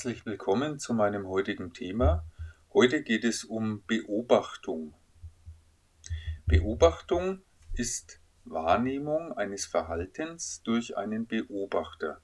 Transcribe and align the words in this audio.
Herzlich 0.00 0.24
willkommen 0.24 0.78
zu 0.78 0.94
meinem 0.94 1.28
heutigen 1.28 1.74
Thema. 1.74 2.24
Heute 2.72 3.02
geht 3.02 3.22
es 3.22 3.44
um 3.44 3.84
Beobachtung. 3.86 4.94
Beobachtung 6.46 7.42
ist 7.74 8.18
Wahrnehmung 8.46 9.34
eines 9.34 9.66
Verhaltens 9.66 10.62
durch 10.62 10.96
einen 10.96 11.26
Beobachter. 11.26 12.22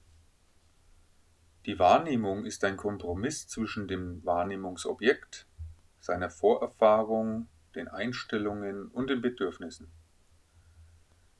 Die 1.67 1.77
Wahrnehmung 1.77 2.45
ist 2.45 2.63
ein 2.63 2.77
Kompromiss 2.77 3.47
zwischen 3.47 3.87
dem 3.87 4.25
Wahrnehmungsobjekt, 4.25 5.45
seiner 5.99 6.31
Vorerfahrung, 6.31 7.47
den 7.75 7.87
Einstellungen 7.87 8.87
und 8.87 9.11
den 9.11 9.21
Bedürfnissen. 9.21 9.91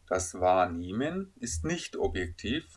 Das 0.05 0.39
Wahrnehmen 0.39 1.33
ist 1.37 1.65
nicht 1.65 1.95
objektiv, 1.97 2.76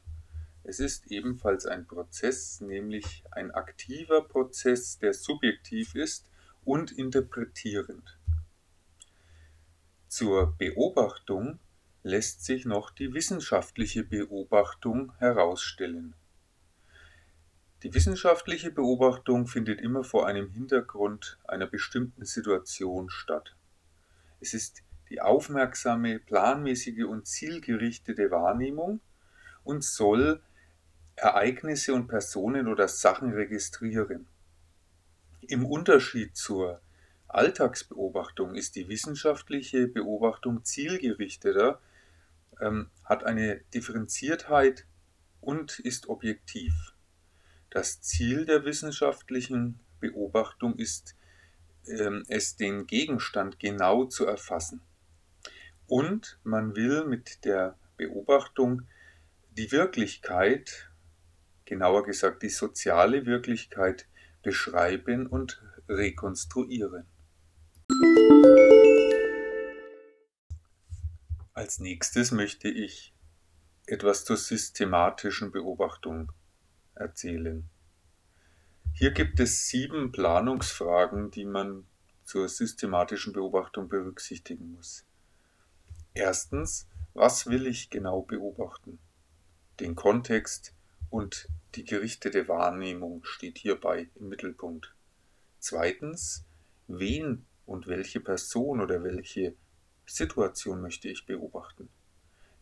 es 0.71 0.79
ist 0.79 1.11
ebenfalls 1.11 1.67
ein 1.67 1.85
Prozess, 1.85 2.61
nämlich 2.61 3.25
ein 3.33 3.51
aktiver 3.51 4.23
Prozess, 4.23 5.01
der 5.01 5.15
subjektiv 5.15 5.97
ist 5.97 6.31
und 6.65 6.93
interpretierend. 6.93 8.17
Zur 10.07 10.57
Beobachtung 10.57 11.59
lässt 12.05 12.45
sich 12.45 12.67
noch 12.67 12.91
die 12.91 13.13
wissenschaftliche 13.13 14.05
Beobachtung 14.05 15.13
herausstellen. 15.19 16.15
Die 17.83 17.93
wissenschaftliche 17.93 18.71
Beobachtung 18.71 19.49
findet 19.49 19.81
immer 19.81 20.05
vor 20.05 20.29
einem 20.29 20.51
Hintergrund 20.51 21.41
einer 21.49 21.67
bestimmten 21.67 22.25
Situation 22.25 23.11
statt. 23.11 23.57
Es 24.39 24.55
ist 24.55 24.85
die 25.09 25.21
aufmerksame, 25.21 26.21
planmäßige 26.21 27.07
und 27.07 27.27
zielgerichtete 27.27 28.31
Wahrnehmung 28.31 29.01
und 29.65 29.83
soll 29.83 30.41
Ereignisse 31.21 31.93
und 31.93 32.09
Personen 32.09 32.67
oder 32.67 32.89
Sachen 32.89 33.33
registrieren. 33.33 34.27
Im 35.43 35.67
Unterschied 35.67 36.37
zur 36.37 36.81
Alltagsbeobachtung 37.29 38.55
ist 38.55 38.75
die 38.75 38.89
wissenschaftliche 38.89 39.87
Beobachtung 39.87 40.65
zielgerichteter, 40.65 41.81
ähm, 42.61 42.91
hat 43.05 43.25
eine 43.25 43.61
Differenziertheit 43.75 44.87
und 45.41 45.79
ist 45.79 46.09
objektiv. 46.09 46.73
Das 47.69 48.01
Ziel 48.01 48.47
der 48.47 48.65
wissenschaftlichen 48.65 49.79
Beobachtung 50.01 50.77
ist 50.77 51.15
ähm, 51.87 52.25
es, 52.29 52.57
den 52.57 52.87
Gegenstand 52.87 53.59
genau 53.59 54.07
zu 54.07 54.27
erfassen. 54.27 54.81
Und 55.87 56.39
man 56.45 56.77
will 56.77 57.05
mit 57.05 57.45
der 57.45 57.77
Beobachtung 57.97 58.83
die 59.51 59.71
Wirklichkeit 59.71 60.90
genauer 61.71 62.03
gesagt 62.03 62.43
die 62.43 62.49
soziale 62.49 63.27
Wirklichkeit 63.27 64.09
beschreiben 64.43 65.29
und 65.29 65.63
rekonstruieren. 65.89 67.07
Als 71.53 71.79
nächstes 71.79 72.33
möchte 72.33 72.69
ich 72.69 73.15
etwas 73.87 74.25
zur 74.25 74.37
systematischen 74.37 75.53
Beobachtung 75.53 76.33
erzählen. 76.97 77.71
Hier 78.93 79.13
gibt 79.13 79.39
es 79.39 79.69
sieben 79.69 80.11
Planungsfragen, 80.11 81.31
die 81.31 81.45
man 81.45 81.87
zur 82.25 82.49
systematischen 82.49 83.33
Beobachtung 83.33 83.89
berücksichtigen 83.89 84.73
muss. 84.73 85.07
Erstens, 86.15 86.89
was 87.15 87.47
will 87.47 87.69
ich 87.69 87.91
genau 87.91 88.23
beobachten? 88.23 88.99
Den 89.79 89.95
Kontext, 89.95 90.75
und 91.11 91.49
die 91.75 91.85
gerichtete 91.85 92.49
Wahrnehmung 92.49 93.25
steht 93.25 93.59
hierbei 93.59 94.09
im 94.17 94.29
Mittelpunkt. 94.29 94.95
Zweitens, 95.59 96.45
wen 96.89 97.47
und 97.67 97.87
welche 97.87 98.21
Person 98.21 98.81
oder 98.81 99.05
welche 99.05 99.55
Situation 100.07 100.81
möchte 100.81 101.09
ich 101.09 101.27
beobachten? 101.27 101.89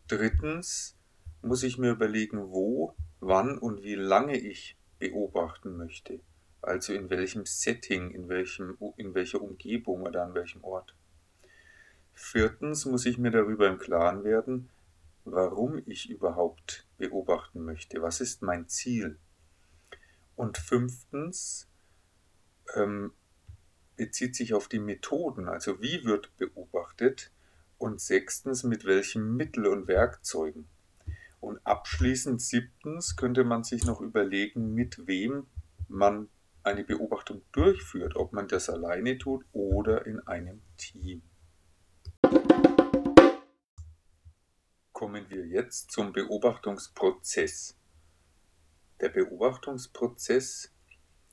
Drittens, 0.07 0.95
muss 1.41 1.63
ich 1.63 1.77
mir 1.77 1.91
überlegen, 1.91 2.51
wo, 2.51 2.95
wann 3.19 3.57
und 3.57 3.83
wie 3.83 3.95
lange 3.95 4.37
ich 4.37 4.75
beobachten 4.99 5.77
möchte. 5.77 6.19
Also 6.61 6.93
in 6.93 7.09
welchem 7.09 7.45
Setting, 7.45 8.11
in, 8.11 8.27
welchem, 8.27 8.77
in 8.97 9.13
welcher 9.13 9.41
Umgebung 9.41 10.01
oder 10.01 10.23
an 10.23 10.33
welchem 10.33 10.63
Ort. 10.63 10.93
Viertens 12.13 12.85
muss 12.85 13.05
ich 13.05 13.17
mir 13.17 13.31
darüber 13.31 13.67
im 13.67 13.77
Klaren 13.77 14.25
werden, 14.25 14.69
warum 15.25 15.81
ich 15.85 16.09
überhaupt 16.09 16.87
beobachten 16.97 17.63
möchte. 17.63 18.01
Was 18.01 18.21
ist 18.21 18.41
mein 18.41 18.67
Ziel? 18.67 19.19
Und 20.35 20.57
fünftens 20.57 21.67
ähm, 22.75 23.13
bezieht 23.95 24.35
sich 24.35 24.53
auf 24.53 24.67
die 24.67 24.79
Methoden, 24.79 25.47
also 25.47 25.81
wie 25.81 26.05
wird 26.05 26.35
beobachtet. 26.37 27.31
Und 27.77 28.01
sechstens, 28.01 28.63
mit 28.63 28.83
welchen 28.83 29.37
Mitteln 29.37 29.65
und 29.67 29.87
Werkzeugen. 29.87 30.67
Und 31.39 31.65
abschließend 31.65 32.41
siebtens 32.41 33.15
könnte 33.15 33.45
man 33.45 33.63
sich 33.63 33.85
noch 33.85 34.01
überlegen, 34.01 34.73
mit 34.73 35.07
wem 35.07 35.47
man 35.87 36.27
eine 36.63 36.83
Beobachtung 36.83 37.41
durchführt, 37.51 38.15
ob 38.15 38.33
man 38.33 38.47
das 38.47 38.69
alleine 38.69 39.17
tut 39.17 39.45
oder 39.53 40.05
in 40.05 40.19
einem 40.27 40.61
Team. 40.77 41.21
Kommen 44.99 45.29
wir 45.29 45.47
jetzt 45.47 45.91
zum 45.91 46.11
Beobachtungsprozess. 46.11 47.77
Der 48.99 49.07
Beobachtungsprozess 49.07 50.75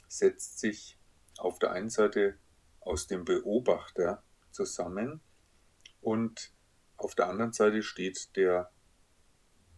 setzt 0.06 0.60
sich 0.60 1.00
auf 1.36 1.58
der 1.58 1.72
einen 1.72 1.90
Seite 1.90 2.38
aus 2.78 3.08
dem 3.08 3.24
Beobachter 3.24 4.22
zusammen 4.52 5.20
und 6.00 6.54
auf 6.96 7.16
der 7.16 7.26
anderen 7.26 7.52
Seite 7.52 7.82
steht 7.82 8.36
der 8.36 8.70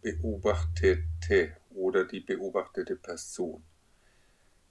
Beobachtete 0.01 1.57
oder 1.71 2.05
die 2.05 2.19
beobachtete 2.19 2.95
Person. 2.95 3.65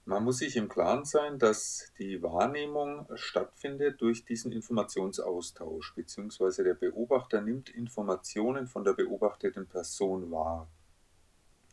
Man 0.09 0.23
muss 0.23 0.39
sich 0.39 0.55
im 0.57 0.69
Klaren 0.69 1.05
sein, 1.05 1.37
dass 1.37 1.93
die 1.99 2.23
Wahrnehmung 2.23 3.07
stattfindet 3.13 4.01
durch 4.01 4.25
diesen 4.25 4.51
Informationsaustausch, 4.51 5.93
beziehungsweise 5.93 6.63
der 6.63 6.73
Beobachter 6.73 7.41
nimmt 7.41 7.69
Informationen 7.69 8.65
von 8.65 8.83
der 8.83 8.93
beobachteten 8.93 9.67
Person 9.67 10.31
wahr. 10.31 10.67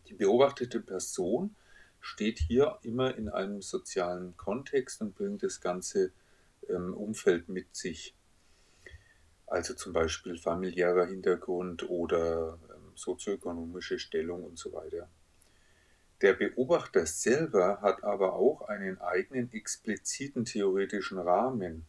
Die 0.08 0.12
beobachtete 0.12 0.80
Person 0.80 1.56
steht 1.98 2.38
hier 2.38 2.78
immer 2.82 3.16
in 3.16 3.30
einem 3.30 3.62
sozialen 3.62 4.36
Kontext 4.36 5.00
und 5.00 5.14
bringt 5.14 5.42
das 5.42 5.62
ganze 5.62 6.12
ähm, 6.68 6.92
Umfeld 6.92 7.48
mit 7.48 7.74
sich. 7.74 8.14
Also 9.46 9.72
zum 9.72 9.94
Beispiel 9.94 10.36
familiärer 10.36 11.06
Hintergrund 11.06 11.88
oder 11.88 12.58
ähm, 12.68 12.92
sozioökonomische 12.96 13.98
Stellung 13.98 14.44
und 14.44 14.58
so 14.58 14.74
weiter. 14.74 15.08
Der 16.22 16.32
Beobachter 16.32 17.04
selber 17.04 17.82
hat 17.82 18.02
aber 18.02 18.34
auch 18.34 18.62
einen 18.62 18.98
eigenen 19.00 19.52
expliziten 19.52 20.46
theoretischen 20.46 21.18
Rahmen 21.18 21.86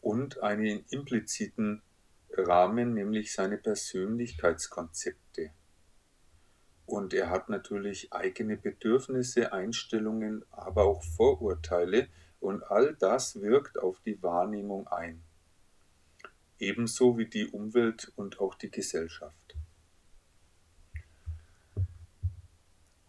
und 0.00 0.42
einen 0.42 0.84
impliziten 0.88 1.82
Rahmen, 2.30 2.94
nämlich 2.94 3.32
seine 3.32 3.58
Persönlichkeitskonzepte. 3.58 5.50
Und 6.86 7.12
er 7.12 7.28
hat 7.28 7.50
natürlich 7.50 8.14
eigene 8.14 8.56
Bedürfnisse, 8.56 9.52
Einstellungen, 9.52 10.42
aber 10.50 10.84
auch 10.84 11.04
Vorurteile 11.04 12.08
und 12.40 12.62
all 12.62 12.94
das 12.94 13.42
wirkt 13.42 13.78
auf 13.78 14.00
die 14.00 14.22
Wahrnehmung 14.22 14.88
ein. 14.88 15.22
Ebenso 16.58 17.18
wie 17.18 17.26
die 17.26 17.46
Umwelt 17.46 18.10
und 18.16 18.40
auch 18.40 18.54
die 18.54 18.70
Gesellschaft. 18.70 19.37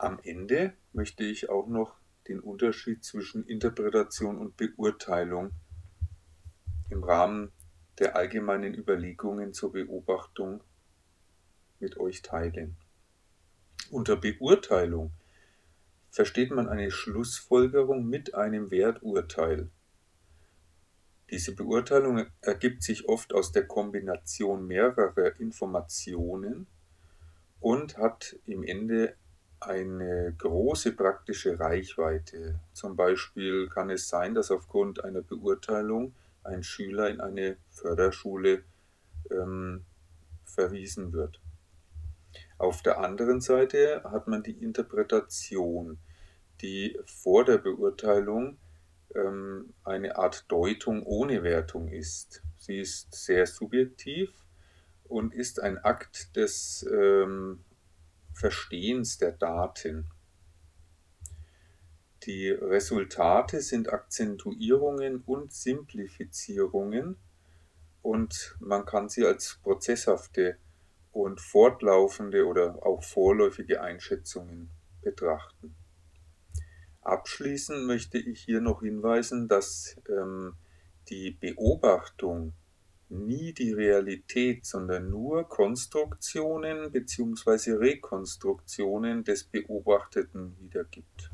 Am 0.01 0.17
Ende 0.23 0.71
möchte 0.93 1.25
ich 1.25 1.49
auch 1.49 1.67
noch 1.67 1.97
den 2.29 2.39
Unterschied 2.39 3.03
zwischen 3.03 3.45
Interpretation 3.45 4.37
und 4.37 4.55
Beurteilung 4.55 5.51
im 6.89 7.03
Rahmen 7.03 7.51
der 7.99 8.15
allgemeinen 8.15 8.73
Überlegungen 8.73 9.53
zur 9.53 9.73
Beobachtung 9.73 10.63
mit 11.81 11.97
euch 11.97 12.21
teilen. 12.21 12.77
Unter 13.91 14.15
Beurteilung 14.15 15.11
versteht 16.11 16.51
man 16.51 16.69
eine 16.69 16.91
Schlussfolgerung 16.91 18.07
mit 18.07 18.35
einem 18.35 18.71
Werturteil. 18.71 19.69
Diese 21.29 21.53
Beurteilung 21.53 22.25
ergibt 22.39 22.83
sich 22.83 23.09
oft 23.09 23.33
aus 23.33 23.51
der 23.51 23.67
Kombination 23.67 24.65
mehrerer 24.65 25.37
Informationen 25.41 26.67
und 27.59 27.97
hat 27.97 28.37
im 28.45 28.63
Ende 28.63 29.17
eine 29.61 30.33
große 30.38 30.94
praktische 30.94 31.59
Reichweite. 31.59 32.59
Zum 32.73 32.95
Beispiel 32.95 33.67
kann 33.69 33.89
es 33.89 34.07
sein, 34.07 34.33
dass 34.33 34.51
aufgrund 34.51 35.03
einer 35.03 35.21
Beurteilung 35.21 36.13
ein 36.44 36.63
Schüler 36.63 37.09
in 37.09 37.19
eine 37.21 37.57
Förderschule 37.69 38.63
ähm, 39.29 39.83
verwiesen 40.45 41.13
wird. 41.13 41.41
Auf 42.57 42.81
der 42.81 43.00
anderen 43.00 43.41
Seite 43.41 44.03
hat 44.03 44.27
man 44.27 44.44
die 44.44 44.63
Interpretation. 44.63 45.97
die 46.61 47.00
vor 47.06 47.45
der 47.45 47.57
Beurteilung 47.57 48.57
ähm, 49.15 49.73
eine 49.83 50.17
Art 50.17 50.45
Deutung 50.50 51.03
ohne 51.03 51.44
Wertung 51.44 51.88
ist. 51.88 52.44
Sie 52.57 52.79
ist 52.79 53.13
sehr 53.13 53.45
subjektiv 53.45 54.29
und 55.06 55.33
ist 55.33 55.61
ein 55.61 55.77
Akt 55.77 56.35
des 56.35 56.85
ähm, 56.91 57.63
Verstehens 58.39 59.18
der 59.18 59.33
Daten. 59.33 60.06
Die 62.24 62.47
Resultate 62.50 63.59
sind 63.59 63.91
Akzentuierungen 63.91 65.24
und 65.25 65.51
Simplifizierungen 65.51 67.18
und 68.01 68.56
man 68.62 68.86
kann 68.86 69.09
sie 69.09 69.25
als 69.25 69.59
prozesshafte 69.62 70.57
und 71.12 71.41
fortlaufende 71.41 72.45
oder 72.47 72.86
auch 72.86 73.03
vorläufige 73.03 73.81
Einschätzungen 73.81 74.69
betrachten. 75.01 75.75
Abschließend 77.01 77.88
möchte 77.88 78.19
ich 78.19 78.39
hier 78.39 78.62
noch 78.62 78.80
hinweisen, 78.80 79.50
dass 79.50 79.97
ähm, 80.07 80.56
die 81.09 81.31
Beobachtung 81.31 82.53
nie 83.09 83.53
die 83.53 83.73
Realität, 83.73 84.65
sondern 84.65 85.09
nur 85.09 85.47
Konstruktionen 85.47 86.91
bzw. 86.91 87.73
Rekonstruktionen 87.73 89.23
des 89.23 89.44
Beobachteten 89.44 90.56
wiedergibt. 90.59 91.31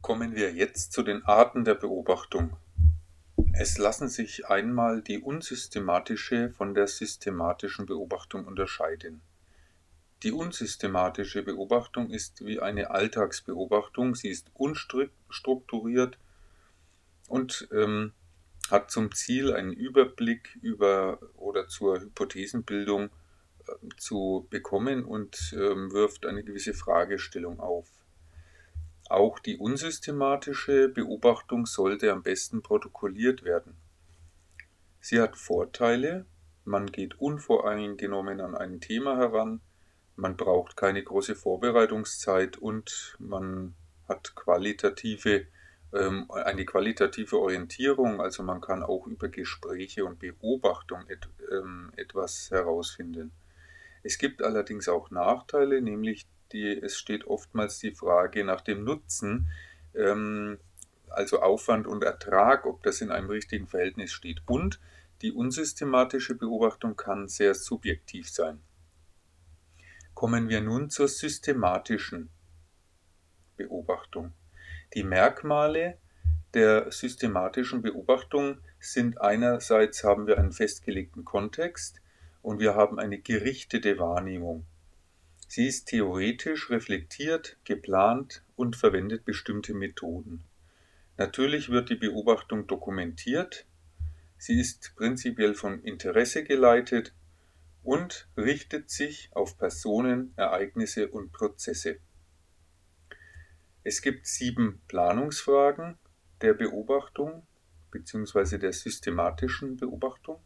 Kommen 0.00 0.34
wir 0.34 0.52
jetzt 0.52 0.92
zu 0.92 1.02
den 1.02 1.24
Arten 1.24 1.64
der 1.64 1.74
Beobachtung. 1.74 2.56
Es 3.58 3.78
lassen 3.78 4.10
sich 4.10 4.48
einmal 4.48 5.00
die 5.00 5.18
unsystematische 5.18 6.50
von 6.50 6.74
der 6.74 6.86
systematischen 6.88 7.86
Beobachtung 7.86 8.44
unterscheiden. 8.44 9.22
Die 10.22 10.32
unsystematische 10.32 11.42
Beobachtung 11.42 12.10
ist 12.10 12.44
wie 12.44 12.60
eine 12.60 12.90
Alltagsbeobachtung, 12.90 14.14
sie 14.14 14.28
ist 14.28 14.50
unstrukturiert 14.52 16.18
und 17.28 17.66
ähm, 17.72 18.12
hat 18.70 18.90
zum 18.90 19.14
Ziel, 19.14 19.54
einen 19.54 19.72
Überblick 19.72 20.58
über 20.60 21.18
oder 21.34 21.66
zur 21.66 22.00
Hypothesenbildung 22.00 23.04
äh, 23.04 23.72
zu 23.96 24.46
bekommen 24.50 25.02
und 25.02 25.54
ähm, 25.54 25.92
wirft 25.92 26.26
eine 26.26 26.44
gewisse 26.44 26.74
Fragestellung 26.74 27.58
auf. 27.60 27.88
Auch 29.08 29.38
die 29.38 29.56
unsystematische 29.56 30.88
Beobachtung 30.88 31.66
sollte 31.66 32.10
am 32.10 32.22
besten 32.22 32.62
protokolliert 32.62 33.44
werden. 33.44 33.76
Sie 35.00 35.20
hat 35.20 35.36
Vorteile, 35.36 36.26
man 36.64 36.86
geht 36.86 37.20
unvoreingenommen 37.20 38.40
an 38.40 38.56
ein 38.56 38.80
Thema 38.80 39.16
heran, 39.16 39.60
man 40.16 40.36
braucht 40.36 40.76
keine 40.76 41.02
große 41.04 41.36
Vorbereitungszeit 41.36 42.56
und 42.56 43.16
man 43.20 43.76
hat 44.08 44.34
qualitative, 44.34 45.46
ähm, 45.92 46.28
eine 46.30 46.64
qualitative 46.64 47.38
Orientierung, 47.38 48.20
also 48.20 48.42
man 48.42 48.60
kann 48.60 48.82
auch 48.82 49.06
über 49.06 49.28
Gespräche 49.28 50.04
und 50.04 50.18
Beobachtung 50.18 51.06
et, 51.08 51.28
ähm, 51.52 51.92
etwas 51.96 52.50
herausfinden. 52.50 53.30
Es 54.02 54.18
gibt 54.18 54.42
allerdings 54.42 54.88
auch 54.88 55.10
Nachteile, 55.10 55.80
nämlich 55.80 56.26
die, 56.52 56.78
es 56.78 56.96
steht 56.96 57.26
oftmals 57.26 57.78
die 57.78 57.92
Frage 57.92 58.44
nach 58.44 58.60
dem 58.60 58.84
Nutzen, 58.84 59.50
ähm, 59.94 60.58
also 61.08 61.40
Aufwand 61.40 61.86
und 61.86 62.04
Ertrag, 62.04 62.66
ob 62.66 62.82
das 62.82 63.00
in 63.00 63.10
einem 63.10 63.30
richtigen 63.30 63.66
Verhältnis 63.66 64.12
steht. 64.12 64.42
Und 64.46 64.80
die 65.22 65.32
unsystematische 65.32 66.34
Beobachtung 66.34 66.96
kann 66.96 67.28
sehr 67.28 67.54
subjektiv 67.54 68.28
sein. 68.28 68.60
Kommen 70.14 70.48
wir 70.48 70.60
nun 70.60 70.90
zur 70.90 71.08
systematischen 71.08 72.30
Beobachtung. 73.56 74.32
Die 74.94 75.02
Merkmale 75.02 75.98
der 76.54 76.90
systematischen 76.90 77.82
Beobachtung 77.82 78.58
sind 78.78 79.20
einerseits 79.20 80.04
haben 80.04 80.26
wir 80.26 80.38
einen 80.38 80.52
festgelegten 80.52 81.24
Kontext 81.24 82.00
und 82.40 82.60
wir 82.60 82.74
haben 82.74 82.98
eine 82.98 83.18
gerichtete 83.18 83.98
Wahrnehmung. 83.98 84.64
Sie 85.48 85.66
ist 85.66 85.86
theoretisch 85.86 86.70
reflektiert, 86.70 87.56
geplant 87.64 88.42
und 88.56 88.76
verwendet 88.76 89.24
bestimmte 89.24 89.74
Methoden. 89.74 90.44
Natürlich 91.16 91.70
wird 91.70 91.88
die 91.88 91.94
Beobachtung 91.94 92.66
dokumentiert, 92.66 93.64
sie 94.38 94.60
ist 94.60 94.92
prinzipiell 94.96 95.54
vom 95.54 95.82
Interesse 95.82 96.44
geleitet 96.44 97.14
und 97.82 98.28
richtet 98.36 98.90
sich 98.90 99.30
auf 99.32 99.56
Personen, 99.56 100.34
Ereignisse 100.36 101.08
und 101.08 101.32
Prozesse. 101.32 102.00
Es 103.84 104.02
gibt 104.02 104.26
sieben 104.26 104.82
Planungsfragen 104.88 105.96
der 106.42 106.54
Beobachtung 106.54 107.46
bzw. 107.92 108.58
der 108.58 108.72
systematischen 108.72 109.76
Beobachtung. 109.76 110.40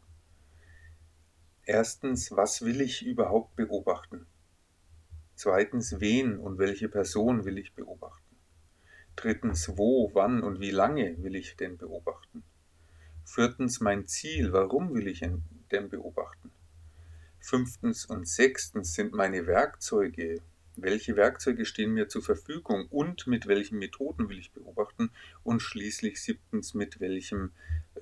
Erstens, 1.65 2.31
was 2.31 2.61
will 2.61 2.81
ich 2.81 3.03
überhaupt 3.03 3.55
beobachten? 3.55 4.27
Zweitens, 5.43 5.99
wen 5.99 6.37
und 6.37 6.59
welche 6.59 6.87
Person 6.87 7.45
will 7.45 7.57
ich 7.57 7.73
beobachten? 7.73 8.35
Drittens, 9.15 9.75
wo, 9.75 10.11
wann 10.13 10.43
und 10.43 10.59
wie 10.59 10.69
lange 10.69 11.15
will 11.23 11.33
ich 11.33 11.55
denn 11.55 11.79
beobachten? 11.79 12.43
Viertens, 13.25 13.79
mein 13.79 14.05
Ziel, 14.05 14.53
warum 14.53 14.93
will 14.93 15.07
ich 15.07 15.21
denn 15.71 15.89
beobachten? 15.89 16.51
Fünftens 17.39 18.05
und 18.05 18.27
sechstens 18.27 18.93
sind 18.93 19.13
meine 19.13 19.47
Werkzeuge. 19.47 20.43
Welche 20.75 21.15
Werkzeuge 21.15 21.65
stehen 21.65 21.95
mir 21.95 22.07
zur 22.07 22.21
Verfügung 22.21 22.85
und 22.91 23.25
mit 23.25 23.47
welchen 23.47 23.79
Methoden 23.79 24.29
will 24.29 24.37
ich 24.37 24.51
beobachten? 24.51 25.09
Und 25.41 25.63
schließlich 25.63 26.21
siebtens, 26.21 26.75
mit 26.75 26.99
welchem 26.99 27.51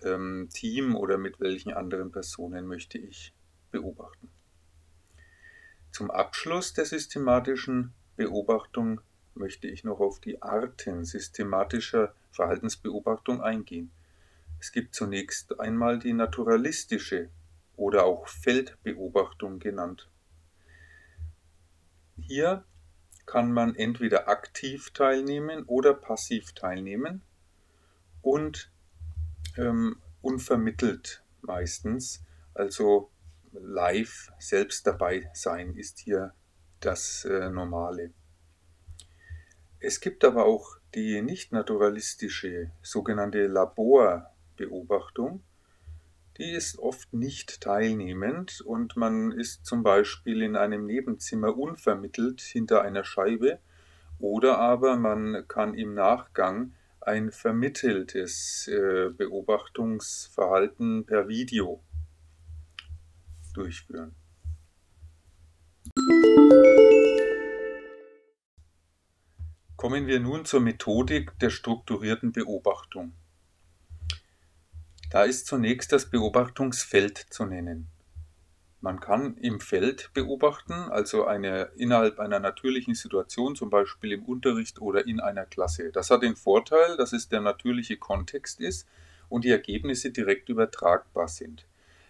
ähm, 0.03 0.49
Team 0.51 0.93
oder 0.93 1.17
mit 1.17 1.39
welchen 1.39 1.71
anderen 1.71 2.11
Personen 2.11 2.67
möchte 2.67 2.97
ich 2.97 3.33
beobachten? 3.71 4.29
Zum 5.91 6.11
Abschluss 6.11 6.73
der 6.73 6.85
systematischen 6.85 7.93
Beobachtung 8.15 9.01
möchte 9.33 9.67
ich 9.67 9.83
noch 9.83 9.99
auf 9.99 10.19
die 10.19 10.41
Arten 10.41 11.05
systematischer 11.05 12.13
Verhaltensbeobachtung 12.31 13.41
eingehen. 13.41 13.91
Es 14.59 14.71
gibt 14.71 14.93
zunächst 14.93 15.59
einmal 15.59 15.99
die 15.99 16.13
naturalistische 16.13 17.29
oder 17.75 18.05
auch 18.05 18.27
Feldbeobachtung 18.27 19.59
genannt. 19.59 20.09
Hier 22.17 22.65
kann 23.25 23.51
man 23.51 23.75
entweder 23.75 24.27
aktiv 24.27 24.91
teilnehmen 24.91 25.63
oder 25.63 25.93
passiv 25.93 26.51
teilnehmen 26.53 27.21
und 28.21 28.71
ähm, 29.57 30.01
unvermittelt 30.21 31.23
meistens, 31.41 32.23
also 32.53 33.09
live 33.53 34.31
selbst 34.39 34.85
dabei 34.87 35.29
sein 35.33 35.75
ist 35.75 35.99
hier 35.99 36.33
das 36.79 37.25
äh, 37.25 37.49
Normale. 37.49 38.11
Es 39.79 39.99
gibt 39.99 40.25
aber 40.25 40.45
auch 40.45 40.77
die 40.95 41.21
nicht 41.21 41.51
naturalistische 41.51 42.71
sogenannte 42.81 43.47
Laborbeobachtung. 43.47 45.43
Die 46.37 46.51
ist 46.51 46.79
oft 46.79 47.13
nicht 47.13 47.61
teilnehmend 47.61 48.61
und 48.61 48.95
man 48.95 49.31
ist 49.31 49.65
zum 49.65 49.83
Beispiel 49.83 50.41
in 50.41 50.55
einem 50.55 50.85
Nebenzimmer 50.85 51.57
unvermittelt 51.57 52.41
hinter 52.41 52.81
einer 52.81 53.03
Scheibe 53.03 53.59
oder 54.19 54.57
aber 54.57 54.95
man 54.97 55.45
kann 55.47 55.73
im 55.73 55.93
Nachgang 55.93 56.73
ein 57.01 57.31
vermitteltes 57.31 58.67
äh, 58.67 59.09
Beobachtungsverhalten 59.09 61.05
per 61.05 61.27
Video 61.27 61.81
durchführen. 63.53 64.15
Kommen 69.75 70.07
wir 70.07 70.19
nun 70.19 70.43
zur 70.45 70.59
Methodik 70.59 71.39
der 71.39 71.49
strukturierten 71.49 72.33
Beobachtung. 72.33 73.13
Da 75.09 75.23
ist 75.23 75.47
zunächst 75.47 75.91
das 75.91 76.09
Beobachtungsfeld 76.09 77.17
zu 77.17 77.45
nennen. 77.45 77.87
Man 78.81 78.99
kann 78.99 79.35
im 79.37 79.59
Feld 79.59 80.11
beobachten, 80.13 80.73
also 80.73 81.25
eine, 81.25 81.71
innerhalb 81.77 82.19
einer 82.19 82.39
natürlichen 82.39 82.93
Situation, 82.93 83.55
zum 83.55 83.69
Beispiel 83.69 84.11
im 84.11 84.23
Unterricht 84.23 84.79
oder 84.79 85.05
in 85.05 85.19
einer 85.19 85.45
Klasse. 85.45 85.91
Das 85.91 86.09
hat 86.09 86.23
den 86.23 86.35
Vorteil, 86.35 86.95
dass 86.95 87.11
es 87.11 87.27
der 87.27 87.41
natürliche 87.41 87.97
Kontext 87.97 88.59
ist 88.59 88.87
und 89.27 89.43
die 89.43 89.49
Ergebnisse 89.49 90.11
direkt 90.11 90.49
übertragbar 90.49 91.27
sind. 91.27 91.68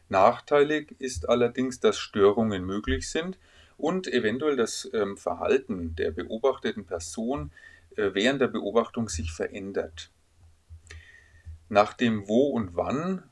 Nachteilig 0.09 0.95
ist 0.99 1.29
allerdings, 1.29 1.79
dass 1.79 1.97
Störungen 1.97 2.65
möglich 2.65 3.09
sind 3.09 3.37
und 3.77 4.07
eventuell 4.07 4.55
das 4.55 4.89
ähm, 4.93 5.17
Verhalten 5.17 5.95
der 5.95 6.11
beobachteten 6.11 6.85
Person 6.85 7.51
äh, 7.95 8.09
während 8.13 8.41
der 8.41 8.47
Beobachtung 8.47 9.07
sich 9.07 9.31
verändert. 9.31 10.11
Nach 11.69 11.93
dem 11.93 12.27
Wo 12.27 12.47
und 12.47 12.75
Wann 12.75 13.23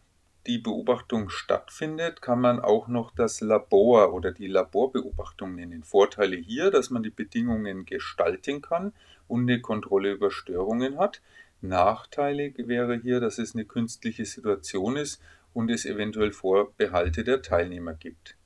die 0.45 0.59
Beobachtung 0.59 1.29
stattfindet, 1.29 2.21
kann 2.21 2.39
man 2.39 2.59
auch 2.59 2.87
noch 2.87 3.11
das 3.11 3.41
Labor 3.41 4.13
oder 4.13 4.31
die 4.31 4.47
Laborbeobachtung 4.47 5.55
nennen. 5.55 5.83
Vorteile 5.83 6.37
hier, 6.37 6.71
dass 6.71 6.89
man 6.89 7.03
die 7.03 7.09
Bedingungen 7.09 7.85
gestalten 7.85 8.61
kann 8.61 8.93
und 9.27 9.41
eine 9.41 9.59
Kontrolle 9.59 10.11
über 10.11 10.31
Störungen 10.31 10.97
hat. 10.97 11.21
Nachteile 11.61 12.53
wäre 12.55 12.95
hier, 12.95 13.19
dass 13.19 13.39
es 13.39 13.55
eine 13.55 13.65
künstliche 13.65 14.23
Situation 14.23 14.95
ist 14.95 15.21
und 15.57 15.71
es 15.71 15.85
eventuell 15.85 16.31
Vorbehalte 16.31 17.23
der 17.23 17.41
Teilnehmer 17.41 17.95
gibt. 17.95 18.37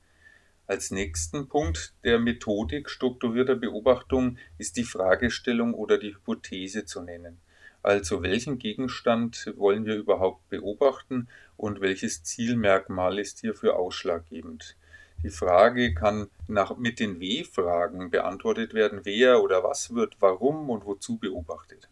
Als 0.66 0.90
nächsten 0.90 1.46
Punkt 1.46 1.92
der 2.04 2.18
Methodik 2.18 2.88
strukturierter 2.88 3.54
Beobachtung 3.54 4.38
ist 4.56 4.78
die 4.78 4.84
Fragestellung 4.84 5.74
oder 5.74 5.98
die 5.98 6.14
Hypothese 6.14 6.86
zu 6.86 7.02
nennen. 7.02 7.38
Also 7.82 8.22
welchen 8.22 8.58
Gegenstand 8.58 9.52
wollen 9.58 9.84
wir 9.84 9.96
überhaupt 9.96 10.48
beobachten 10.48 11.28
und 11.58 11.82
welches 11.82 12.22
Zielmerkmal 12.22 13.18
ist 13.18 13.40
hierfür 13.40 13.76
ausschlaggebend? 13.76 14.78
Die 15.22 15.28
Frage 15.28 15.92
kann 15.92 16.28
nach, 16.48 16.78
mit 16.78 16.98
den 16.98 17.20
W-Fragen 17.20 18.10
beantwortet 18.10 18.72
werden, 18.72 19.00
wer 19.02 19.42
oder 19.42 19.62
was 19.62 19.94
wird 19.94 20.16
warum 20.20 20.70
und 20.70 20.86
wozu 20.86 21.18
beobachtet. 21.18 21.90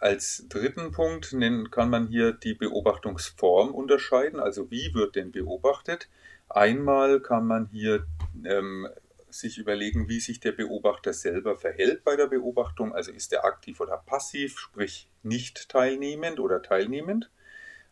Als 0.00 0.46
dritten 0.48 0.92
Punkt 0.92 1.36
kann 1.70 1.90
man 1.90 2.06
hier 2.08 2.32
die 2.32 2.54
Beobachtungsform 2.54 3.74
unterscheiden, 3.74 4.40
also 4.40 4.70
wie 4.70 4.94
wird 4.94 5.14
denn 5.14 5.30
beobachtet. 5.30 6.08
Einmal 6.48 7.20
kann 7.20 7.46
man 7.46 7.66
hier 7.66 8.06
ähm, 8.44 8.88
sich 9.28 9.58
überlegen, 9.58 10.08
wie 10.08 10.20
sich 10.20 10.40
der 10.40 10.52
Beobachter 10.52 11.12
selber 11.12 11.54
verhält 11.54 12.02
bei 12.02 12.16
der 12.16 12.28
Beobachtung. 12.28 12.94
Also 12.94 13.12
ist 13.12 13.30
er 13.34 13.44
aktiv 13.44 13.78
oder 13.78 13.98
passiv, 13.98 14.58
sprich 14.58 15.10
nicht 15.22 15.68
teilnehmend 15.68 16.40
oder 16.40 16.62
teilnehmend. 16.62 17.30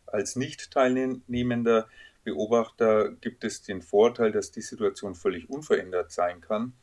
Als 0.07 0.35
nicht 0.35 0.71
teilnehmender 0.71 1.87
Beobachter 2.23 3.11
gibt 3.21 3.43
es 3.43 3.61
den 3.61 3.83
Vorteil, 3.83 4.31
dass 4.31 4.51
die 4.51 4.61
Situation 4.61 5.13
völlig 5.13 5.47
unverändert 5.47 6.11
sein 6.11 6.41
kann. 6.41 6.73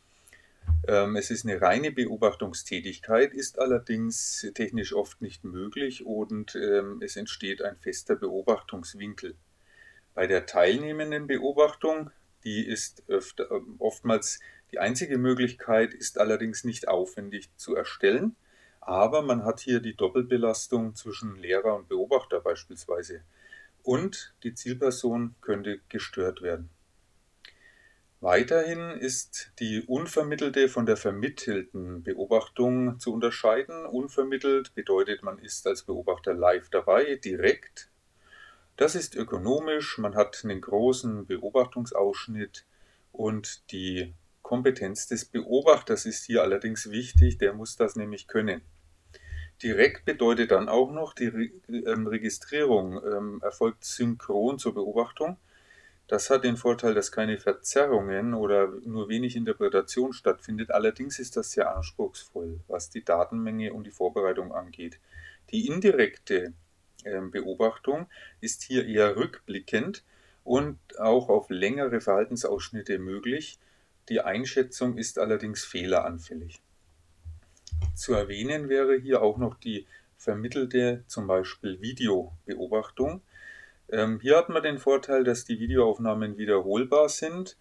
Ähm, 0.88 1.16
es 1.16 1.31
ist 1.31 1.45
eine 1.45 1.61
reine 1.61 1.93
Beobachtungstätigkeit, 1.93 3.35
ist 3.35 3.59
allerdings 3.59 4.47
technisch 4.55 4.95
oft 4.95 5.21
nicht 5.21 5.45
möglich 5.45 6.07
und 6.07 6.55
ähm, 6.55 7.00
es 7.02 7.16
entsteht 7.16 7.62
ein 7.62 7.76
fester 7.76 8.16
Beobachtungswinkel. 8.16 9.37
Bei 10.14 10.26
der 10.26 10.47
teilnehmenden 10.47 11.26
Beobachtung 11.26 12.11
die 12.47 12.64
ist 12.64 13.02
öfter, 13.09 13.50
ähm, 13.50 13.75
oftmals 13.81 14.38
die 14.71 14.78
einzige 14.78 15.19
Möglichkeit, 15.19 15.93
ist 15.93 16.19
allerdings 16.19 16.62
nicht 16.62 16.87
aufwendig 16.87 17.50
zu 17.57 17.75
erstellen. 17.75 18.37
Aber 18.81 19.21
man 19.23 19.45
hat 19.45 19.59
hier 19.59 19.81
die 19.81 19.97
Doppelbelastung 19.97 20.95
zwischen 20.95 21.35
Lehrer 21.35 21.75
und 21.75 21.88
Beobachter 21.88 22.40
beispielsweise. 22.40 23.23
Und 23.83 24.35
die 24.45 24.55
Zielperson 24.55 25.35
könnte 25.40 25.81
gestört 25.88 26.40
werden. 26.40 26.71
Weiterhin 28.21 28.91
ist 28.91 29.53
die 29.59 29.83
unvermittelte 29.83 30.69
von 30.69 30.87
der 30.87 30.97
vermittelten 30.97 32.03
Beobachtung 32.03 32.99
zu 32.99 33.13
unterscheiden. 33.13 33.87
Unvermittelt 33.87 34.75
bedeutet, 34.75 35.23
man 35.23 35.39
ist 35.39 35.67
als 35.67 35.83
Beobachter 35.83 36.35
live 36.35 36.69
dabei, 36.71 37.17
direkt 37.17 37.91
das 38.77 38.95
ist 38.95 39.15
ökonomisch, 39.15 39.97
man 39.97 40.15
hat 40.15 40.43
einen 40.45 40.61
großen 40.61 41.27
Beobachtungsausschnitt 41.27 42.67
und 43.11 43.73
die 43.73 44.13
Kompetenz 44.43 45.07
des 45.07 45.25
Beobachters 45.25 46.05
ist 46.05 46.27
hier 46.27 46.43
allerdings 46.43 46.91
wichtig, 46.91 47.39
der 47.39 47.55
muss 47.55 47.77
das 47.77 47.97
nämlich 47.97 48.29
können. 48.29 48.61
Direkt 49.63 50.05
bedeutet 50.05 50.51
dann 50.51 50.69
auch 50.69 50.93
noch, 50.93 51.15
die 51.15 51.53
ähm, 51.69 52.07
Registrierung 52.07 53.03
ähm, 53.03 53.41
erfolgt 53.43 53.85
synchron 53.85 54.59
zur 54.59 54.75
Beobachtung. 54.75 55.39
Das 56.09 56.31
hat 56.31 56.45
den 56.45 56.57
Vorteil, 56.57 56.95
dass 56.95 57.11
keine 57.11 57.39
Verzerrungen 57.39 58.35
oder 58.35 58.69
nur 58.85 59.09
wenig 59.09 59.35
Interpretation 59.35 60.13
stattfindet. 60.13 60.71
Allerdings 60.71 61.19
ist 61.19 61.37
das 61.37 61.51
sehr 61.51 61.75
anspruchsvoll, 61.75 62.61
was 62.69 62.91
die 62.91 63.05
Datenmenge 63.05 63.73
und 63.73 63.85
die 63.85 63.91
Vorbereitung 63.91 64.53
angeht. 64.53 65.01
Die 65.51 65.67
indirekte 65.67 66.53
ähm, 67.05 67.31
Beobachtung 67.33 68.07
ist 68.41 68.63
hier 68.63 68.87
eher 68.87 69.17
rückblickend 69.17 70.05
und 70.45 70.79
auch 70.99 71.29
auf 71.29 71.51
längere 71.51 72.01
Verhaltensausschnitte 72.01 73.01
möglich. 73.01 73.59
Die 74.09 74.21
Einschätzung 74.21 74.99
ist 74.99 75.19
allerdings 75.19 75.65
fehleranfällig. 75.65 76.63
Zu 77.95 78.15
erwähnen 78.15 78.69
wäre 78.69 78.97
hier 78.97 79.23
auch 79.23 79.39
noch 79.39 79.57
die 79.57 79.87
vermittelte 80.17 81.05
zum 81.09 81.27
Beispiel 81.27 81.81
Videobeobachtung. 81.81 83.23
Ähm, 83.88 84.21
hier 84.21 84.37
hat 84.37 84.49
man 84.49 84.62
den 84.62 84.78
Vorteil, 84.78 85.25
dass 85.25 85.45
die 85.45 85.61
Videoaufnahmen 85.61 86.38
wiederholbar 86.38 87.09
sind 87.09 87.57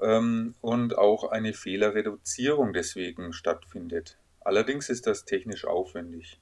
ähm, 0.00 0.54
und 0.60 0.98
auch 0.98 1.30
eine 1.30 1.52
Fehlerreduzierung 1.52 2.72
deswegen 2.72 3.32
stattfindet. 3.32 4.18
Allerdings 4.40 4.88
ist 4.88 5.06
das 5.06 5.24
technisch 5.24 5.64
aufwendig. 5.64 6.38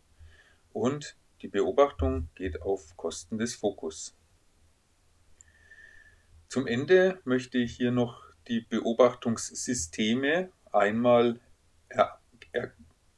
Und 0.73 1.17
die 1.43 1.49
Beobachtung 1.49 2.29
geht 2.35 2.63
auf 2.63 2.97
Kosten 2.97 3.39
des 3.39 3.55
Fokus. 3.55 4.15
Zum 6.49 6.67
Ende 6.67 7.21
möchte 7.25 7.59
ich 7.59 7.77
hier 7.77 7.93
noch 7.93 8.23
die 8.49 8.61
Beobachtungssysteme 8.61 10.51
einmal 10.73 11.41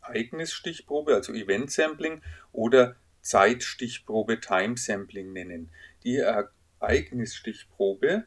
Ereignisstichprobe, 0.02 1.14
also 1.14 1.32
Event 1.32 1.70
Sampling 1.70 2.22
oder 2.52 2.96
Zeitstichprobe 3.22 4.40
Time 4.40 4.76
Sampling 4.76 5.32
nennen. 5.32 5.70
Die 6.04 6.24
Ereignisstichprobe, 6.80 8.24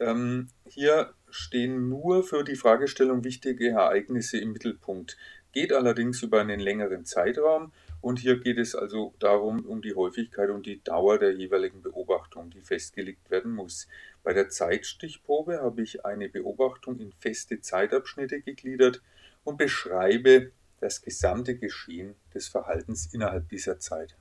ähm, 0.00 0.48
hier 0.66 1.14
stehen 1.30 1.88
nur 1.88 2.24
für 2.24 2.44
die 2.44 2.56
Fragestellung 2.56 3.24
wichtige 3.24 3.70
Ereignisse 3.70 4.38
im 4.38 4.52
Mittelpunkt, 4.52 5.16
geht 5.52 5.72
allerdings 5.72 6.22
über 6.22 6.40
einen 6.40 6.60
längeren 6.60 7.04
Zeitraum 7.04 7.72
und 8.00 8.18
hier 8.18 8.40
geht 8.40 8.58
es 8.58 8.74
also 8.74 9.14
darum, 9.20 9.64
um 9.64 9.80
die 9.80 9.94
Häufigkeit 9.94 10.50
und 10.50 10.66
die 10.66 10.82
Dauer 10.82 11.18
der 11.18 11.32
jeweiligen 11.32 11.82
Beobachtung, 11.82 12.50
die 12.50 12.60
festgelegt 12.60 13.30
werden 13.30 13.52
muss. 13.52 13.86
Bei 14.24 14.32
der 14.32 14.48
Zeitstichprobe 14.48 15.60
habe 15.60 15.82
ich 15.82 16.04
eine 16.04 16.28
Beobachtung 16.28 16.98
in 16.98 17.12
feste 17.12 17.60
Zeitabschnitte 17.60 18.40
gegliedert 18.40 19.02
und 19.44 19.56
beschreibe 19.56 20.50
das 20.80 21.02
gesamte 21.02 21.56
Geschehen 21.56 22.16
des 22.34 22.48
Verhaltens 22.48 23.06
innerhalb 23.12 23.48
dieser 23.48 23.78
Zeit. 23.78 24.16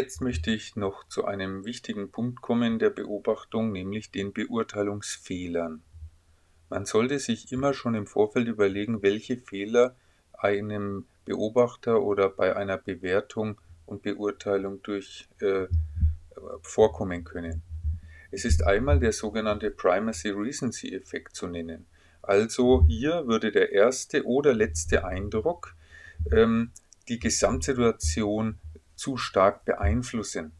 Jetzt 0.00 0.20
möchte 0.20 0.52
ich 0.52 0.76
noch 0.76 1.08
zu 1.08 1.24
einem 1.24 1.64
wichtigen 1.64 2.12
Punkt 2.12 2.40
kommen 2.40 2.78
der 2.78 2.90
Beobachtung, 2.90 3.72
nämlich 3.72 4.12
den 4.12 4.32
Beurteilungsfehlern. 4.32 5.82
Man 6.70 6.84
sollte 6.84 7.18
sich 7.18 7.50
immer 7.50 7.74
schon 7.74 7.96
im 7.96 8.06
Vorfeld 8.06 8.46
überlegen, 8.46 9.02
welche 9.02 9.38
Fehler 9.38 9.96
einem 10.32 11.06
Beobachter 11.24 12.00
oder 12.00 12.28
bei 12.28 12.54
einer 12.54 12.78
Bewertung 12.78 13.60
und 13.86 14.02
Beurteilung 14.02 14.80
durch 14.84 15.28
äh, 15.40 15.66
vorkommen 16.62 17.24
können. 17.24 17.62
Es 18.30 18.44
ist 18.44 18.62
einmal 18.62 19.00
der 19.00 19.12
sogenannte 19.12 19.72
Primacy 19.72 20.28
Recency 20.28 20.94
Effekt 20.94 21.34
zu 21.34 21.48
nennen. 21.48 21.86
Also 22.22 22.84
hier 22.86 23.26
würde 23.26 23.50
der 23.50 23.72
erste 23.72 24.24
oder 24.24 24.54
letzte 24.54 25.04
Eindruck 25.04 25.74
ähm, 26.30 26.70
die 27.08 27.18
Gesamtsituation 27.18 28.60
zu 28.98 29.16
stark 29.16 29.64
beeinflussen. 29.64 30.52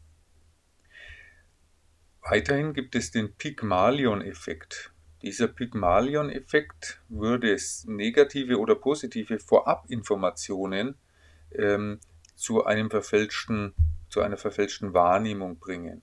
Weiterhin 2.21 2.73
gibt 2.73 2.95
es 2.95 3.11
den 3.11 3.33
Pygmalion-Effekt. 3.33 4.91
Dieser 5.21 5.47
Pygmalion-Effekt 5.47 7.01
würde 7.09 7.57
negative 7.85 8.57
oder 8.57 8.75
positive 8.75 9.39
Vorabinformationen 9.39 10.95
ähm, 11.51 11.99
zu, 12.35 12.65
einem 12.65 12.89
verfälschten, 12.89 13.73
zu 14.09 14.21
einer 14.21 14.37
verfälschten 14.37 14.93
Wahrnehmung 14.93 15.59
bringen. 15.59 16.01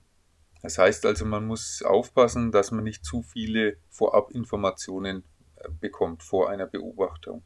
Das 0.61 0.77
heißt 0.77 1.05
also, 1.05 1.25
man 1.25 1.45
muss 1.45 1.81
aufpassen, 1.81 2.51
dass 2.51 2.71
man 2.71 2.83
nicht 2.83 3.05
zu 3.05 3.23
viele 3.23 3.77
Vorabinformationen 3.89 5.23
äh, 5.55 5.69
bekommt 5.79 6.23
vor 6.23 6.49
einer 6.49 6.67
Beobachtung. 6.67 7.43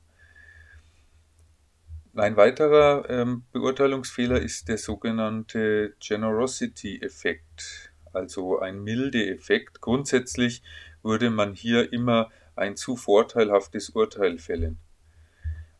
Ein 2.13 2.35
weiterer 2.35 3.09
ähm, 3.09 3.43
Beurteilungsfehler 3.53 4.41
ist 4.41 4.67
der 4.67 4.77
sogenannte 4.77 5.95
Generosity-Effekt, 6.01 7.93
also 8.11 8.59
ein 8.59 8.83
milde 8.83 9.29
Effekt. 9.29 9.79
Grundsätzlich 9.79 10.61
würde 11.03 11.29
man 11.29 11.53
hier 11.53 11.93
immer 11.93 12.29
ein 12.57 12.75
zu 12.75 12.97
vorteilhaftes 12.97 13.91
Urteil 13.91 14.39
fällen. 14.39 14.77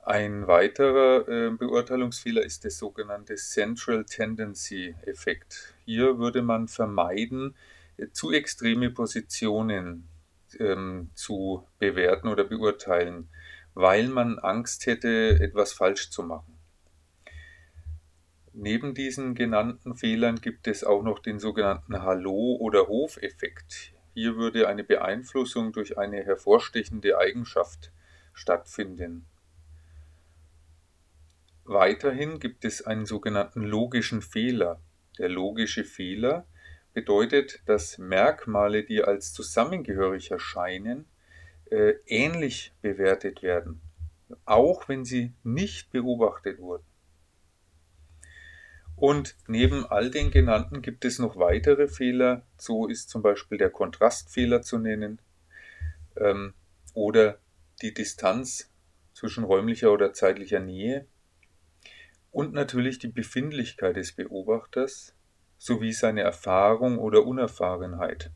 Ein 0.03 0.47
weiterer 0.47 1.27
äh, 1.27 1.49
Beurteilungsfehler 1.51 2.43
ist 2.43 2.63
der 2.63 2.71
sogenannte 2.71 3.35
Central 3.35 4.05
Tendency 4.05 4.95
Effekt. 5.05 5.73
Hier 5.83 6.17
würde 6.17 6.41
man 6.41 6.69
vermeiden, 6.69 7.55
äh, 7.97 8.07
zu 8.13 8.31
extreme 8.31 8.89
Positionen 8.89 10.07
ähm, 10.59 11.09
zu 11.13 11.67
bewerten 11.77 12.29
oder 12.29 12.45
beurteilen, 12.45 13.27
weil 13.73 14.07
man 14.07 14.39
Angst 14.39 14.85
hätte, 14.85 15.39
etwas 15.41 15.73
falsch 15.73 16.09
zu 16.09 16.23
machen. 16.23 16.57
Neben 18.53 18.93
diesen 18.93 19.33
genannten 19.33 19.95
Fehlern 19.95 20.35
gibt 20.41 20.67
es 20.67 20.83
auch 20.83 21.03
noch 21.03 21.19
den 21.19 21.39
sogenannten 21.39 22.01
Hallo- 22.01 22.57
oder 22.59 22.87
Hofeffekt. 22.87 23.93
Hier 24.13 24.35
würde 24.35 24.67
eine 24.67 24.83
Beeinflussung 24.83 25.71
durch 25.71 25.97
eine 25.97 26.23
hervorstechende 26.25 27.17
Eigenschaft 27.17 27.93
stattfinden. 28.33 29.25
Weiterhin 31.63 32.39
gibt 32.39 32.65
es 32.65 32.81
einen 32.81 33.05
sogenannten 33.05 33.61
logischen 33.61 34.21
Fehler. 34.21 34.81
Der 35.17 35.29
logische 35.29 35.85
Fehler 35.85 36.45
bedeutet, 36.93 37.61
dass 37.67 37.97
Merkmale, 37.97 38.83
die 38.83 39.01
als 39.01 39.31
zusammengehörig 39.31 40.31
erscheinen, 40.31 41.05
äh, 41.71 41.95
ähnlich 42.05 42.73
bewertet 42.81 43.41
werden, 43.41 43.81
auch 44.45 44.87
wenn 44.87 45.05
sie 45.05 45.33
nicht 45.43 45.91
beobachtet 45.91 46.59
wurden. 46.59 46.83
Und 48.95 49.35
neben 49.47 49.85
all 49.85 50.11
den 50.11 50.29
genannten 50.29 50.83
gibt 50.83 51.05
es 51.05 51.17
noch 51.17 51.37
weitere 51.37 51.87
Fehler. 51.87 52.45
So 52.57 52.87
ist 52.87 53.09
zum 53.09 53.23
Beispiel 53.23 53.57
der 53.57 53.71
Kontrastfehler 53.71 54.61
zu 54.61 54.77
nennen 54.77 55.19
ähm, 56.17 56.53
oder 56.93 57.39
die 57.81 57.95
Distanz 57.95 58.69
zwischen 59.13 59.43
räumlicher 59.43 59.91
oder 59.91 60.13
zeitlicher 60.13 60.59
Nähe 60.59 61.07
und 62.31 62.53
natürlich 62.53 62.99
die 62.99 63.07
Befindlichkeit 63.07 63.95
des 63.95 64.11
Beobachters 64.11 65.15
sowie 65.57 65.93
seine 65.93 66.21
Erfahrung 66.21 66.97
oder 66.97 67.25
Unerfahrenheit. 67.25 68.31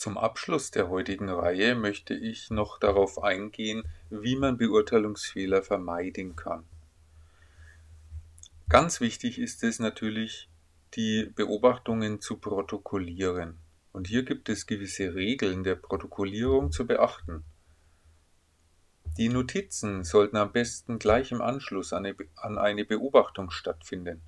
Zum 0.00 0.16
Abschluss 0.16 0.70
der 0.70 0.88
heutigen 0.88 1.28
Reihe 1.28 1.74
möchte 1.74 2.14
ich 2.14 2.48
noch 2.48 2.78
darauf 2.78 3.22
eingehen, 3.22 3.82
wie 4.08 4.34
man 4.34 4.56
Beurteilungsfehler 4.56 5.62
vermeiden 5.62 6.36
kann. 6.36 6.64
Ganz 8.70 9.02
wichtig 9.02 9.38
ist 9.38 9.62
es 9.62 9.78
natürlich, 9.78 10.48
die 10.94 11.30
Beobachtungen 11.36 12.22
zu 12.22 12.38
protokollieren. 12.38 13.58
Und 13.92 14.08
hier 14.08 14.22
gibt 14.22 14.48
es 14.48 14.66
gewisse 14.66 15.14
Regeln 15.14 15.64
der 15.64 15.74
Protokollierung 15.74 16.72
zu 16.72 16.86
beachten. 16.86 17.44
Die 19.18 19.28
Notizen 19.28 20.02
sollten 20.02 20.38
am 20.38 20.50
besten 20.50 20.98
gleich 20.98 21.30
im 21.30 21.42
Anschluss 21.42 21.92
an 21.92 22.06
eine 22.56 22.86
Beobachtung 22.86 23.50
stattfinden. 23.50 24.22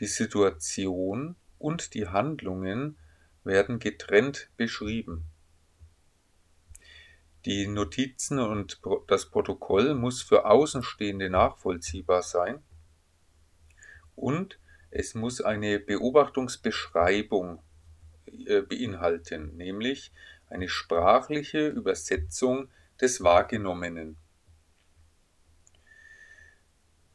Die 0.00 0.08
Situation 0.08 1.36
und 1.60 1.94
die 1.94 2.08
Handlungen 2.08 2.96
werden 3.44 3.78
getrennt 3.78 4.50
beschrieben. 4.56 5.24
Die 7.46 7.66
Notizen 7.66 8.38
und 8.38 8.80
das 9.06 9.30
Protokoll 9.30 9.94
muss 9.94 10.20
für 10.22 10.44
Außenstehende 10.44 11.30
nachvollziehbar 11.30 12.22
sein 12.22 12.62
und 14.14 14.58
es 14.90 15.14
muss 15.14 15.40
eine 15.40 15.78
Beobachtungsbeschreibung 15.78 17.62
äh, 18.26 18.60
beinhalten, 18.60 19.56
nämlich 19.56 20.12
eine 20.48 20.68
sprachliche 20.68 21.68
Übersetzung 21.68 22.68
des 23.00 23.22
Wahrgenommenen. 23.22 24.16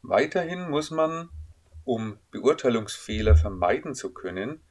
Weiterhin 0.01 0.69
muss 0.69 0.89
man, 0.89 1.29
um 1.83 2.17
Beurteilungsfehler 2.31 3.35
vermeiden 3.35 3.93
zu 3.93 4.13
können, 4.13 4.61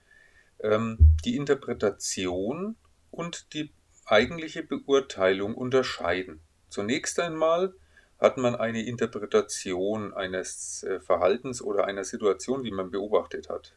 ähm, 0.65 0.99
die 1.25 1.37
Interpretation 1.37 2.77
und 3.11 3.53
die 3.55 3.71
eigentliche 4.07 4.63
Beurteilung 4.63 5.55
unterscheiden. 5.55 6.41
Zunächst 6.69 7.21
einmal 7.21 7.75
hat 8.19 8.37
man 8.37 8.57
eine 8.57 8.85
Interpretation 8.85 10.15
eines 10.15 10.83
äh, 10.83 11.01
Verhaltens 11.01 11.63
oder 11.63 11.85
einer 11.85 12.05
Situation, 12.05 12.65
die 12.65 12.71
man 12.71 12.91
beobachtet 12.91 13.49
hat. 13.49 13.75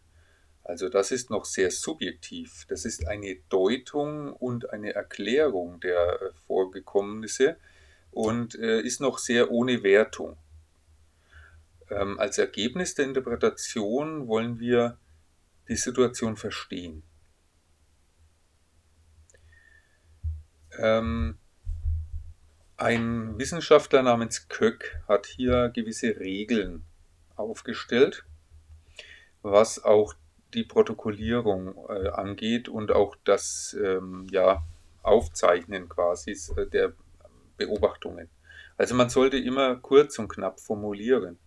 Also 0.64 0.90
das 0.90 1.12
ist 1.12 1.30
noch 1.30 1.46
sehr 1.46 1.72
subjektiv. 1.72 2.66
Das 2.68 2.86
ist 2.86 3.08
eine 3.08 3.38
Deutung 3.50 4.34
und 4.34 4.72
eine 4.72 4.94
Erklärung 4.94 5.80
der 5.80 6.22
äh, 6.22 6.32
Vorgekommnisse 6.46 7.58
und 8.12 8.56
äh, 8.56 8.82
ist 8.82 9.00
noch 9.00 9.18
sehr 9.18 9.52
ohne 9.52 9.84
Wertung. 9.84 10.38
Ähm, 11.90 12.20
als 12.20 12.38
Ergebnis 12.38 12.96
der 12.96 13.06
Interpretation 13.06 14.28
wollen 14.28 14.60
wir 14.60 14.98
die 15.70 15.76
Situation 15.76 16.38
verstehen. 16.38 17.04
Ähm, 20.78 21.38
ein 22.78 23.40
Wissenschaftler 23.40 24.04
namens 24.04 24.48
Köck 24.50 25.02
hat 25.08 25.26
hier 25.26 25.70
gewisse 25.70 26.20
Regeln 26.20 26.84
aufgestellt, 27.36 28.24
was 29.42 29.84
auch 29.84 30.14
die 30.54 30.64
Protokollierung 30.64 31.76
äh, 31.90 32.10
angeht 32.10 32.70
und 32.70 32.92
auch 32.92 33.16
das 33.24 33.76
ähm, 33.84 34.28
ja, 34.32 34.64
Aufzeichnen 35.02 35.90
quasi 35.90 36.32
äh, 36.56 36.68
der 36.68 36.94
Beobachtungen. 37.58 38.30
Also 38.78 38.94
man 38.94 39.10
sollte 39.10 39.38
immer 39.38 39.76
kurz 39.78 40.20
und 40.20 40.28
knapp 40.28 40.60
formulieren. 40.60 41.40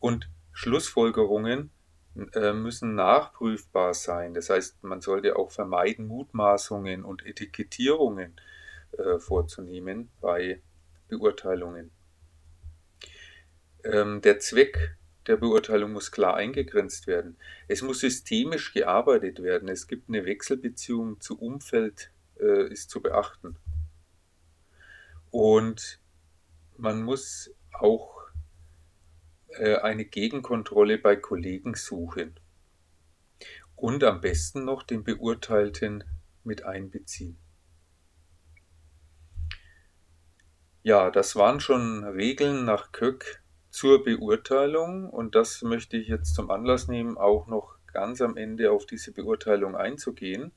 Und 0.00 0.28
Schlussfolgerungen 0.52 1.70
müssen 2.14 2.94
nachprüfbar 2.94 3.92
sein. 3.92 4.34
Das 4.34 4.48
heißt, 4.48 4.84
man 4.84 5.00
sollte 5.00 5.36
auch 5.36 5.50
vermeiden, 5.50 6.06
Mutmaßungen 6.06 7.04
und 7.04 7.26
Etikettierungen 7.26 8.36
äh, 8.92 9.18
vorzunehmen 9.18 10.10
bei 10.20 10.62
Beurteilungen. 11.08 11.90
Ähm, 13.82 14.20
der 14.20 14.38
Zweck 14.38 14.96
der 15.26 15.36
Beurteilung 15.36 15.92
muss 15.92 16.10
klar 16.12 16.36
eingegrenzt 16.36 17.06
werden. 17.06 17.36
Es 17.66 17.82
muss 17.82 18.00
systemisch 18.00 18.72
gearbeitet 18.72 19.42
werden. 19.42 19.68
Es 19.68 19.86
gibt 19.86 20.08
eine 20.08 20.24
Wechselbeziehung 20.26 21.20
zu 21.20 21.40
Umfeld, 21.40 22.10
äh, 22.38 22.68
ist 22.68 22.90
zu 22.90 23.00
beachten. 23.00 23.56
Und 25.30 26.00
man 26.76 27.02
muss 27.02 27.50
auch 27.72 28.13
äh, 28.13 28.13
eine 29.82 30.04
Gegenkontrolle 30.04 30.98
bei 30.98 31.16
Kollegen 31.16 31.74
suchen 31.74 32.34
und 33.76 34.04
am 34.04 34.20
besten 34.20 34.64
noch 34.64 34.82
den 34.82 35.04
Beurteilten 35.04 36.04
mit 36.44 36.64
einbeziehen. 36.64 37.38
Ja, 40.82 41.10
das 41.10 41.34
waren 41.34 41.60
schon 41.60 42.04
Regeln 42.04 42.64
nach 42.64 42.92
Köck 42.92 43.42
zur 43.70 44.04
Beurteilung 44.04 45.08
und 45.08 45.34
das 45.34 45.62
möchte 45.62 45.96
ich 45.96 46.08
jetzt 46.08 46.34
zum 46.34 46.50
Anlass 46.50 46.88
nehmen, 46.88 47.16
auch 47.16 47.46
noch 47.46 47.76
ganz 47.86 48.20
am 48.20 48.36
Ende 48.36 48.70
auf 48.70 48.86
diese 48.86 49.12
Beurteilung 49.12 49.76
einzugehen, 49.76 50.52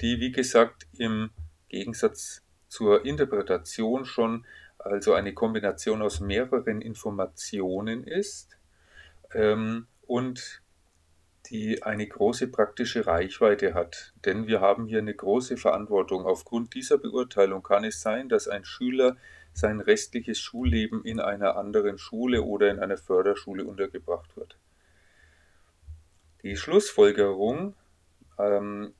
die 0.00 0.20
wie 0.20 0.32
gesagt 0.32 0.86
im 0.96 1.30
Gegensatz 1.68 2.42
zur 2.68 3.04
Interpretation 3.04 4.04
schon 4.04 4.46
also 4.84 5.14
eine 5.14 5.32
Kombination 5.32 6.02
aus 6.02 6.20
mehreren 6.20 6.82
Informationen 6.82 8.04
ist 8.04 8.58
ähm, 9.32 9.86
und 10.06 10.62
die 11.46 11.82
eine 11.82 12.06
große 12.06 12.48
praktische 12.48 13.06
Reichweite 13.06 13.74
hat. 13.74 14.14
Denn 14.24 14.46
wir 14.46 14.60
haben 14.60 14.86
hier 14.86 14.98
eine 14.98 15.14
große 15.14 15.56
Verantwortung. 15.56 16.26
Aufgrund 16.26 16.74
dieser 16.74 16.98
Beurteilung 16.98 17.62
kann 17.62 17.84
es 17.84 18.00
sein, 18.00 18.28
dass 18.28 18.48
ein 18.48 18.64
Schüler 18.64 19.16
sein 19.52 19.80
restliches 19.80 20.38
Schulleben 20.38 21.04
in 21.04 21.20
einer 21.20 21.56
anderen 21.56 21.98
Schule 21.98 22.42
oder 22.42 22.70
in 22.70 22.78
einer 22.78 22.96
Förderschule 22.96 23.64
untergebracht 23.64 24.36
wird. 24.36 24.58
Die 26.42 26.56
Schlussfolgerung 26.56 27.74
ähm, 28.38 28.94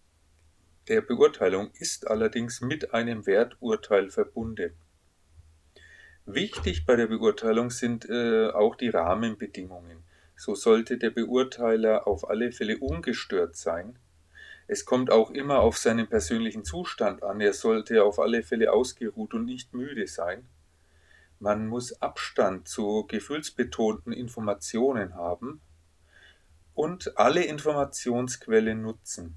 der 0.88 1.00
Beurteilung 1.00 1.70
ist 1.74 2.08
allerdings 2.08 2.60
mit 2.60 2.94
einem 2.94 3.26
Werturteil 3.26 4.10
verbunden. 4.10 4.72
Wichtig 6.26 6.86
bei 6.86 6.96
der 6.96 7.06
Beurteilung 7.06 7.70
sind 7.70 8.08
äh, 8.08 8.48
auch 8.48 8.76
die 8.76 8.88
Rahmenbedingungen. 8.88 10.02
So 10.36 10.54
sollte 10.54 10.96
der 10.96 11.10
Beurteiler 11.10 12.08
auf 12.08 12.28
alle 12.30 12.50
Fälle 12.50 12.78
ungestört 12.78 13.56
sein. 13.56 13.98
Es 14.66 14.86
kommt 14.86 15.10
auch 15.10 15.30
immer 15.30 15.60
auf 15.60 15.76
seinen 15.76 16.08
persönlichen 16.08 16.64
Zustand 16.64 17.22
an. 17.22 17.42
Er 17.42 17.52
sollte 17.52 18.02
auf 18.02 18.18
alle 18.18 18.42
Fälle 18.42 18.72
ausgeruht 18.72 19.34
und 19.34 19.44
nicht 19.44 19.74
müde 19.74 20.06
sein. 20.06 20.48
Man 21.40 21.68
muss 21.68 22.00
Abstand 22.00 22.68
zu 22.68 23.04
gefühlsbetonten 23.06 24.14
Informationen 24.14 25.14
haben 25.14 25.60
und 26.74 27.18
alle 27.18 27.44
Informationsquellen 27.44 28.80
nutzen. 28.80 29.36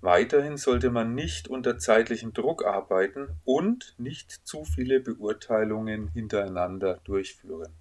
Weiterhin 0.00 0.56
sollte 0.56 0.90
man 0.90 1.14
nicht 1.14 1.48
unter 1.48 1.78
zeitlichem 1.78 2.32
Druck 2.32 2.64
arbeiten 2.64 3.30
und 3.44 3.94
nicht 3.98 4.30
zu 4.30 4.64
viele 4.64 5.00
Beurteilungen 5.00 6.08
hintereinander 6.08 7.00
durchführen. 7.04 7.72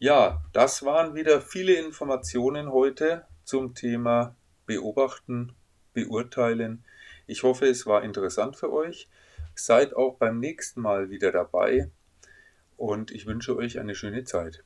Ja, 0.00 0.42
das 0.52 0.84
waren 0.84 1.14
wieder 1.14 1.40
viele 1.40 1.74
Informationen 1.74 2.72
heute 2.72 3.24
zum 3.44 3.74
Thema 3.74 4.34
Beobachten, 4.66 5.54
Beurteilen. 5.92 6.84
Ich 7.28 7.44
hoffe, 7.44 7.66
es 7.66 7.86
war 7.86 8.02
interessant 8.02 8.56
für 8.56 8.72
euch. 8.72 9.08
Seid 9.54 9.94
auch 9.94 10.16
beim 10.16 10.40
nächsten 10.40 10.80
Mal 10.80 11.10
wieder 11.10 11.30
dabei 11.30 11.88
und 12.76 13.12
ich 13.12 13.26
wünsche 13.26 13.56
euch 13.56 13.78
eine 13.78 13.94
schöne 13.94 14.24
Zeit. 14.24 14.64